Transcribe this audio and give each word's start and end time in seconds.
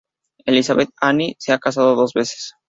Elisabeth-Anne 0.47 1.35
se 1.37 1.53
ha 1.53 1.59
casado 1.59 1.95
dos 1.95 2.13
veces. 2.15 2.55